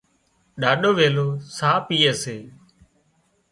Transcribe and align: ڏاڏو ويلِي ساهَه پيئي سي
ڏاڏو 0.61 0.89
ويلِي 0.99 1.27
ساهَه 1.57 1.75
پيئي 1.87 2.11
سي 2.23 2.37